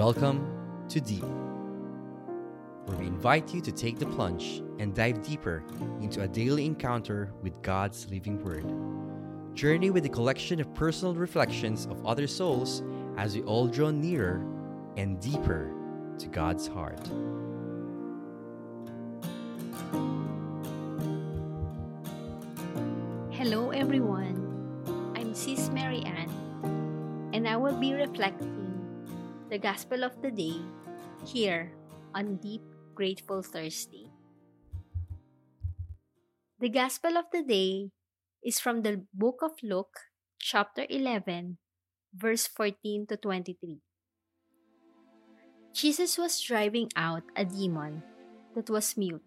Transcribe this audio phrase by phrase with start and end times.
[0.00, 0.40] Welcome
[0.88, 1.26] to Deep,
[2.86, 5.62] where we invite you to take the plunge and dive deeper
[6.00, 8.64] into a daily encounter with God's living Word.
[9.54, 12.82] Journey with a collection of personal reflections of other souls
[13.18, 14.42] as we all draw nearer
[14.96, 15.70] and deeper
[16.16, 17.06] to God's heart.
[23.30, 25.12] Hello, everyone.
[25.14, 26.30] I'm Sis Mary Ann,
[27.34, 28.59] and I will be reflecting
[29.50, 30.62] the Gospel of the day
[31.26, 31.74] here
[32.14, 32.62] on Deep
[32.94, 34.06] Grateful Thursday.
[36.60, 37.90] The Gospel of the day
[38.46, 40.06] is from the book of Luke,
[40.38, 41.58] chapter 11,
[42.14, 43.82] verse 14 to 23.
[45.74, 48.04] Jesus was driving out a demon
[48.54, 49.26] that was mute,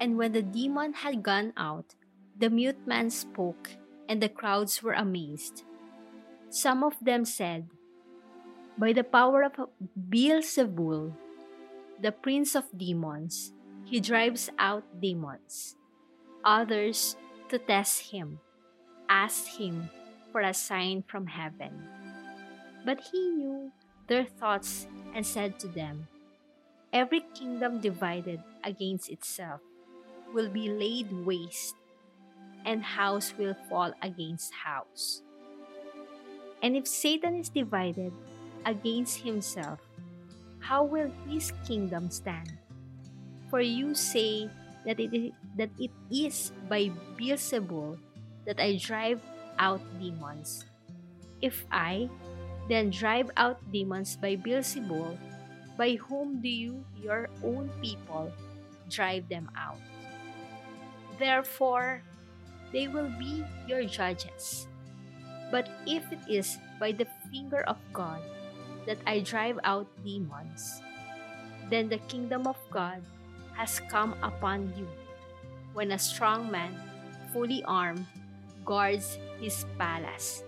[0.00, 1.92] and when the demon had gone out,
[2.32, 3.76] the mute man spoke,
[4.08, 5.64] and the crowds were amazed.
[6.48, 7.68] Some of them said,
[8.76, 9.54] By the power of
[9.94, 11.14] Beelzebul,
[12.02, 13.52] the prince of demons,
[13.84, 15.76] he drives out demons.
[16.44, 17.16] Others,
[17.50, 18.40] to test him,
[19.08, 19.90] asked him
[20.32, 21.86] for a sign from heaven.
[22.84, 23.70] But he knew
[24.08, 26.08] their thoughts and said to them,
[26.92, 29.60] Every kingdom divided against itself
[30.34, 31.76] will be laid waste
[32.64, 35.22] and house will fall against house.
[36.62, 38.12] And if Satan is divided
[38.66, 39.80] against himself,
[40.58, 42.56] how will his kingdom stand?
[43.50, 44.48] For you say
[44.84, 47.98] that it is, that it is by Beelzebul
[48.46, 49.20] that I drive
[49.58, 50.64] out demons.
[51.40, 52.08] If I
[52.68, 55.18] then drive out demons by Beelzebul,
[55.76, 58.32] by whom do you, your own people,
[58.88, 59.80] drive them out?
[61.18, 62.02] Therefore,
[62.72, 64.66] they will be your judges.
[65.50, 68.20] But if it is by the finger of God
[68.86, 70.82] that I drive out demons,
[71.70, 73.02] then the kingdom of God
[73.56, 74.88] has come upon you
[75.72, 76.74] when a strong man,
[77.32, 78.06] fully armed,
[78.64, 80.42] guards his palace.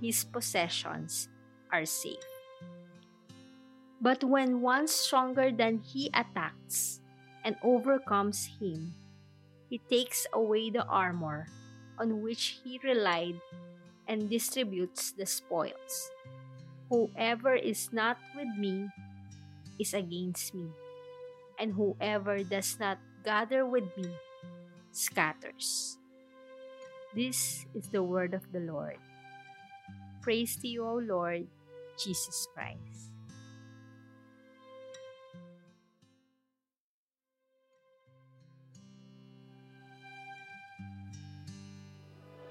[0.00, 1.28] His possessions
[1.72, 2.24] are safe.
[4.00, 7.00] But when one stronger than he attacks
[7.44, 8.92] and overcomes him,
[9.70, 11.46] he takes away the armor
[11.98, 13.40] on which he relied
[14.06, 16.10] and distributes the spoils.
[16.90, 18.88] Whoever is not with me
[19.80, 20.68] is against me,
[21.58, 24.12] and whoever does not gather with me
[24.92, 25.98] scatters.
[27.14, 28.98] This is the word of the Lord.
[30.20, 31.46] Praise to you, O Lord
[31.96, 33.10] Jesus Christ.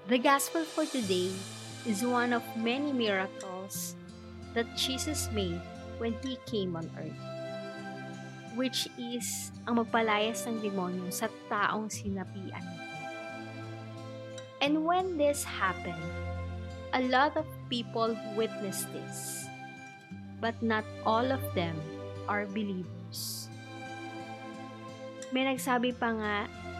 [0.06, 1.32] The Gospel for today
[1.88, 3.96] is one of many miracles
[4.54, 5.60] that Jesus made
[5.98, 7.22] when He came on earth,
[8.54, 12.62] which is ang magpalayas ng demonyo sa taong sinapian
[14.64, 16.08] And when this happened,
[16.96, 19.44] a lot of people witnessed this,
[20.40, 21.76] but not all of them
[22.24, 23.52] are believers.
[25.36, 26.36] May nagsabi pa nga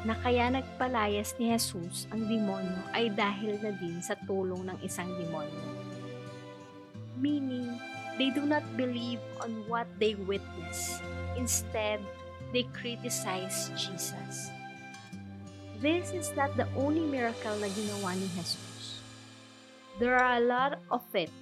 [0.09, 5.13] na kaya nagpalayas ni Jesus ang demonyo ay dahil na din sa tulong ng isang
[5.21, 5.84] demonyo.
[7.25, 7.81] Meaning,
[8.21, 11.01] they do not believe on what they witness.
[11.41, 12.05] Instead,
[12.53, 14.53] they criticize Jesus.
[15.81, 19.01] This is not the only miracle na ginawa ni Jesus.
[19.97, 21.33] There are a lot of it,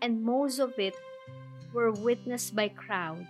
[0.00, 0.96] and most of it
[1.76, 3.28] were witnessed by crowd,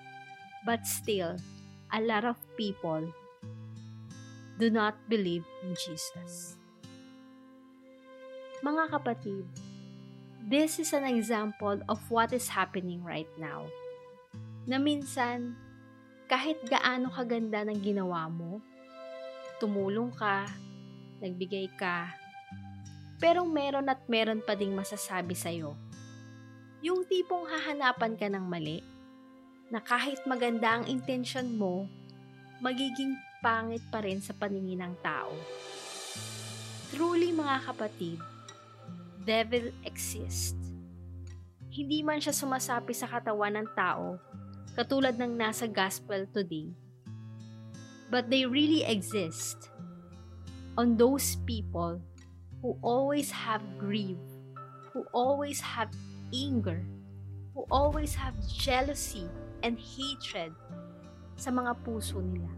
[0.63, 1.43] but still,
[1.91, 3.11] a lot of people
[4.63, 6.55] do not believe in Jesus.
[8.61, 9.45] Mga kapatid,
[10.47, 13.69] this is an example of what is happening right now.
[14.65, 15.59] Na minsan,
[16.31, 18.63] kahit gaano kaganda ng ginawa mo,
[19.61, 20.49] tumulong ka,
[21.21, 22.15] nagbigay ka,
[23.21, 25.77] pero meron at meron pa ding masasabi sa'yo.
[26.81, 28.81] Yung tipong hahanapan ka ng mali,
[29.69, 31.85] na kahit maganda ang intensyon mo,
[32.65, 35.31] magiging pangit pa rin sa paningin ng tao.
[36.91, 38.19] Truly mga kapatid,
[39.25, 40.57] devil exists.
[41.71, 44.19] Hindi man siya sumasapi sa katawan ng tao,
[44.75, 46.73] katulad ng nasa gospel today.
[48.11, 49.71] But they really exist
[50.75, 52.03] on those people
[52.59, 54.19] who always have grief,
[54.91, 55.95] who always have
[56.35, 56.83] anger,
[57.55, 59.31] who always have jealousy
[59.63, 60.51] and hatred
[61.39, 62.51] sa mga puso nila.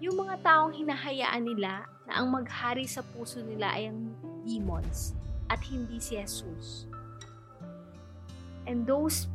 [0.00, 4.10] Yung mga taong hinahayaan nila na ang maghari sa puso nila ay ang
[4.46, 5.14] demons
[5.50, 6.86] at hindi si Jesus.
[8.66, 9.26] And those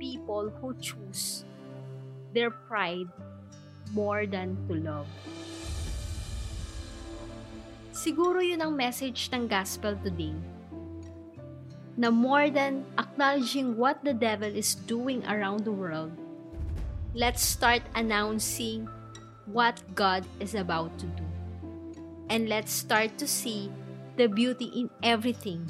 [0.00, 1.44] people who choose
[2.34, 3.06] their pride
[3.94, 5.06] more than to love.
[7.92, 10.34] Siguro yun ang message ng gospel today.
[11.94, 16.10] Na more than acknowledging what the devil is doing around the world,
[17.12, 18.88] let's start announcing
[19.44, 21.26] what God is about to do.
[22.32, 23.68] And let's start to see
[24.16, 25.64] the beauty in everything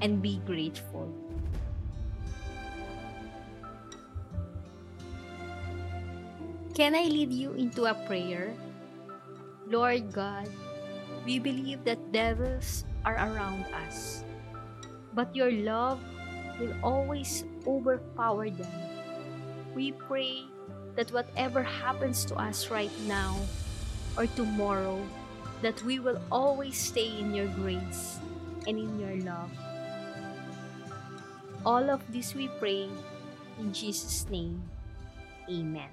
[0.00, 1.10] and be grateful.
[6.74, 8.54] Can I lead you into a prayer?
[9.66, 10.46] Lord God,
[11.26, 14.22] we believe that devils are around us,
[15.12, 15.98] but your love
[16.60, 18.70] will always overpower them.
[19.74, 20.46] We pray
[20.94, 23.36] that whatever happens to us right now
[24.16, 25.02] or tomorrow,
[25.62, 28.18] that we will always stay in your grace
[28.66, 29.50] and in your love.
[31.66, 32.88] All of this we pray
[33.58, 34.62] in Jesus' name.
[35.50, 35.90] Amen.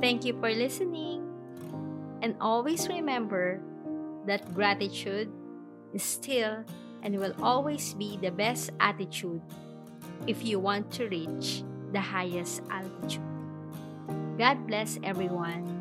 [0.00, 1.26] Thank you for listening.
[2.22, 3.60] And always remember
[4.26, 5.28] that gratitude
[5.92, 6.64] is still
[7.02, 9.40] and will always be the best attitude
[10.26, 13.24] if you want to reach the highest altitude.
[14.38, 15.79] God bless everyone.